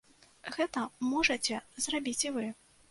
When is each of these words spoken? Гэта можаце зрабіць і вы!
Гэта 0.55 0.87
можаце 1.11 1.61
зрабіць 1.87 2.23
і 2.29 2.35
вы! 2.41 2.53